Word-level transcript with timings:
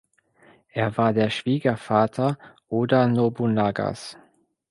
Er 0.71 0.97
war 0.97 1.13
der 1.13 1.29
Schwiegervater 1.29 2.39
Oda 2.69 3.05
Nobunagas. 3.07 4.17